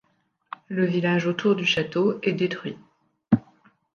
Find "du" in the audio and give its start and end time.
1.55-1.63